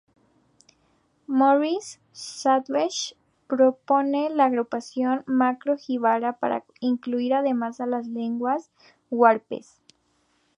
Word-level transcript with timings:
Morris 1.27 1.99
Swadesh 2.11 3.13
propone 3.47 4.31
la 4.31 4.45
agrupación 4.45 5.23
macro-jívara 5.27 6.39
para 6.39 6.65
incluir 6.79 7.35
además 7.35 7.79
a 7.79 7.85
las 7.85 8.07
lenguas 8.07 8.71
huarpes. 9.11 9.79